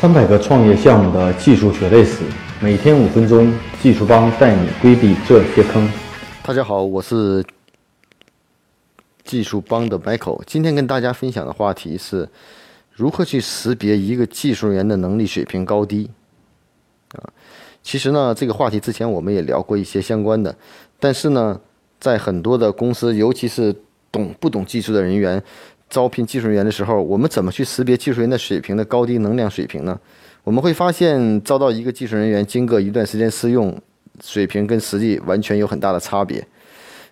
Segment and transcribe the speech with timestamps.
[0.00, 2.22] 三百个创业项目的技术血泪史，
[2.60, 5.90] 每天五分钟，技术帮带你规避这些坑。
[6.40, 7.44] 大家好，我是
[9.24, 10.40] 技术帮的 Michael。
[10.46, 12.28] 今天跟大家分享的话题是
[12.92, 16.08] 如何去识别一个技术人员的能力水平高低。
[17.16, 17.26] 啊，
[17.82, 20.54] 其实呢，这个话题之前我们也聊过一些相关的，
[21.00, 21.60] 但是呢，
[21.98, 23.74] 在很多的公司，尤其是
[24.12, 25.42] 懂不懂技术的人员。
[25.88, 29.98] 招聘技术人员的时候，我们怎么去识别技术人员的水平的高低能量水平呢？
[30.44, 33.76] 我们会发现，招到一个技术人员，经过一段时间试用，
[34.22, 36.46] 水平跟实际完全有很大的差别，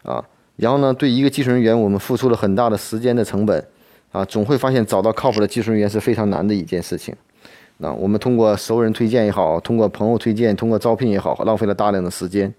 [0.02, 0.25] 啊，
[0.57, 3.62] 然后呢，对一个技术人员，我们付出了很大的时间的成本，
[4.11, 7.15] 啊，总会发现找到靠谱的技术人员是非常难的一件事情。
[7.79, 12.55] 那我们通过熟人推荐也好，通过朋友推荐，通过招聘也好，浪费了大量的时间，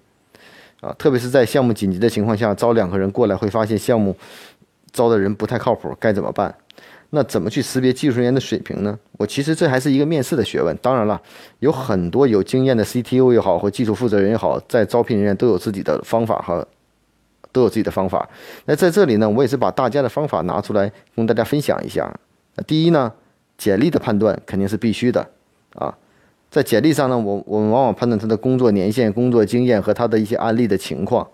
[0.81, 4.15] 啊，特别是在项目紧急的情况下，招两个人过来，会发现项目。
[4.91, 6.53] 招的人不太靠谱，该怎么办？
[7.11, 8.99] 那怎么去识别技术人员的水平呢？
[9.13, 10.75] 我其实这还是一个面试的学问。
[10.81, 11.21] 当然了，
[11.59, 16.67] 有很多有经验的 CTO 也好，或技术负责人也好，在招聘人员都有自己的方法和
[17.53, 18.27] 都有自己的方法。
[18.65, 22.13] 那在这里呢，我也是把大家的方法拿出来跟大家分享一下。
[22.55, 23.13] 那第一呢，
[23.57, 25.25] 简历的判断肯定是必须的
[25.75, 25.97] 啊。
[26.51, 31.25] 在简历上呢，我我们往往判断他的工作年限、工作经验和他的一些案例的情况。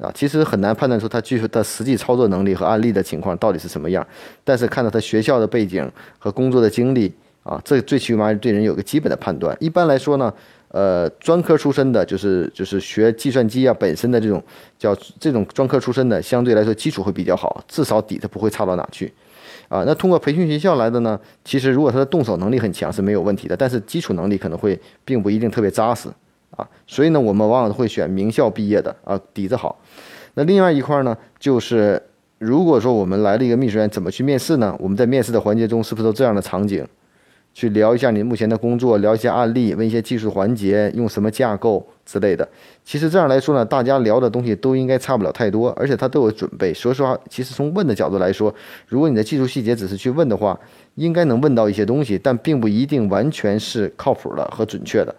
[0.00, 4.06] 啊，其实很难判断出他技术的实际操作能力和案例的情况到底是什么样，
[4.42, 7.12] 但是看到他学校的背景和工作的经历
[7.42, 9.54] 啊，这最起码对人有个基本的判断。
[9.60, 10.32] 一般来说呢，
[10.68, 14.42] 呃，专科出身的，就是就是学计算机啊本身的这种
[14.78, 19.12] 叫这种专科出身的，相对来说基础会比较好，至少底子不会差到哪去。
[19.68, 26.08] 啊，那通过培训学校来的呢，其实如果他的动手能力很强是没有问题的，但是基础能力可能会并不一定特别扎实。
[26.86, 29.78] 所以呢，我们往往会选名校毕业的啊，底子好。
[30.34, 32.02] 那另外一块呢，就是
[32.38, 34.76] 如果说我们来了一个秘书员，怎么去面试呢？
[34.78, 36.86] 我们在面试的环节中，是不是都这样的场景？
[37.52, 42.48] 去聊一下你目前的工作，聊一些案例，问一些技术环节，用什么架构之类的。
[42.84, 46.72] 其实这样来说呢，大家聊的东西都应该差不了太多，而且他都有准备。
[46.72, 48.54] 说实话，其实从问的角度来说，
[48.86, 50.58] 如果你的技术细节只是去问的话，
[50.94, 55.12] 应该能问到一些东西，但并不一定完全是靠谱的和准确的。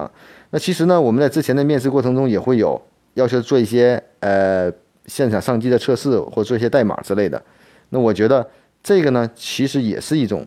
[0.00, 0.10] 啊。
[0.50, 2.80] 那其实呢，我们在之前的面试过程中也会有
[3.14, 4.72] 要求做一些呃
[5.06, 7.40] 现场上机的测试，或做一些代码之类的。
[7.90, 8.48] 那我觉得
[8.82, 10.46] 这个呢，其实也是一种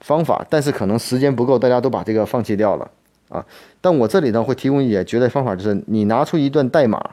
[0.00, 2.90] 方法，但是可能时间不够，大家都把这个放弃掉了
[3.28, 3.44] 啊。
[3.80, 7.10] 但我这里呢会提供一些绝对方法，就是你拿出一段代码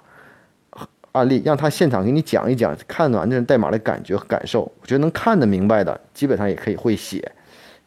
[1.14, 7.32] 案例，让他现场给你讲一讲，看完这代码的感觉和感受，我觉得能看得明白的，基本上也可以会写，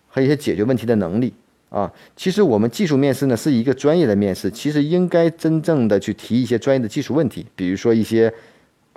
[0.09, 1.35] 和一些解决问题的能力。
[1.71, 8.33] 啊，其实我们技术面试呢是一个专业的面试，其实应该真正的去提一些专业的技术问题，比如说一些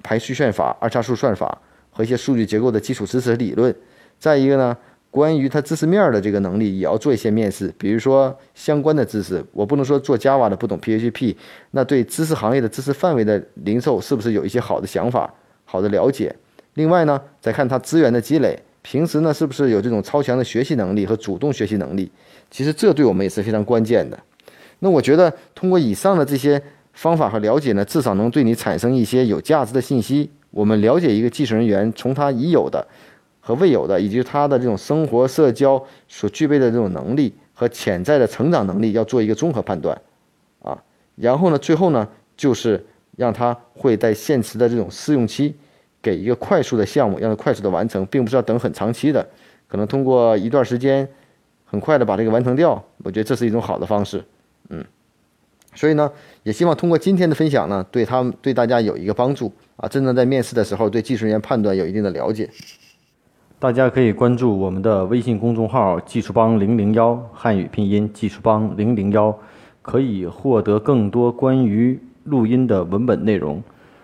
[0.02, 3.76] 排序算法、二叉树算法和一些数据结构的基础知识理论。
[4.18, 4.78] 再一个呢，
[5.10, 11.36] 关于他知识面的这个能力也要做一些面试，比如说相关的知识，我不能说做 Java 的不懂 PHP，
[11.72, 15.34] 那对知识行业的知识范围的零售是不是有一些好的想法、
[15.66, 16.34] 好的了解？
[16.76, 18.58] 另外呢，再看他资源的积累。
[18.82, 22.12] 平时呢，是不是有这种超强的学习能力和主动学习能力？
[22.50, 24.20] 其实这对我们也是非常关键的。
[24.80, 26.62] 那我觉得通过以上的这些
[26.94, 30.30] 方法和了解呢，至少能对你产生一些有价值的信息。
[30.50, 32.86] 我们了解一个技术人员，从他已有的
[33.40, 39.96] 和未有的，以及他的这种生活社交所具备的这种能力和潜在的成长能力，要做一个综合判断
[40.62, 40.78] 啊。
[41.16, 42.84] 然后呢，最后呢，就是
[43.16, 45.56] 让他会在现实的这种试用期。
[46.02, 49.26] 给一个快速的项目，让它快速的完成，并不是要等很长期的，
[49.68, 51.08] 可能通过一段时间，
[51.66, 52.84] 很快的把这个完成掉。
[53.04, 54.24] 我觉得这是一种好的方式，
[54.70, 54.84] 嗯，
[55.76, 56.12] 所以呢，
[56.44, 62.50] 也希望通过今天的分享呢，对他们对大家有一个帮助啊，真正在面试的时候对技术人员判断有一定的了解。
[63.60, 69.38] 大家可以关注我们的微信公众号“技术帮零零幺”汉语拼音“技术帮零零幺”，
[69.84, 73.62] 可以获得更多关于录音的文本内容。